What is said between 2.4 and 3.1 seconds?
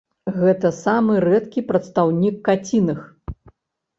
каціных.